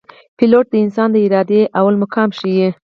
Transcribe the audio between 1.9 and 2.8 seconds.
مقام ښيي.